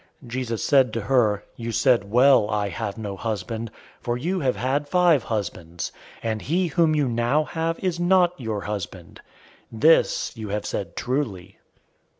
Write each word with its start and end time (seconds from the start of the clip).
Jesus 0.25 0.63
said 0.63 0.93
to 0.93 1.01
her, 1.01 1.43
"You 1.55 1.71
said 1.71 2.09
well, 2.09 2.49
'I 2.49 2.69
have 2.69 2.97
no 2.97 3.15
husband,' 3.15 3.69
004:018 3.99 4.05
for 4.05 4.17
you 4.17 4.39
have 4.39 4.55
had 4.55 4.87
five 4.87 5.21
husbands; 5.21 5.91
and 6.23 6.41
he 6.41 6.65
whom 6.65 6.95
you 6.95 7.07
now 7.07 7.43
have 7.43 7.77
is 7.77 7.99
not 7.99 8.33
your 8.39 8.61
husband. 8.61 9.21
This 9.71 10.35
you 10.35 10.49
have 10.49 10.65
said 10.65 10.95
truly." 10.95 11.59